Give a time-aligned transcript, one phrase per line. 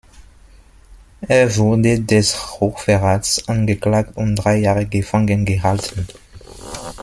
[1.27, 6.07] Er wurde des Hochverrats angeklagt und drei Jahre gefangen gehalten.